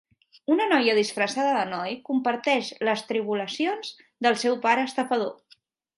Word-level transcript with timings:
Una 0.53 0.65
noia 0.69 0.95
disfressada 0.99 1.51
de 1.57 1.67
noi 1.73 1.93
comparteix 2.09 2.71
les 2.89 3.03
tribulacions 3.11 3.93
del 4.27 4.41
seu 4.45 4.59
pare 4.65 4.87
estafador. 4.93 5.35